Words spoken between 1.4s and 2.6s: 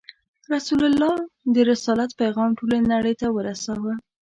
د رسالت پیغام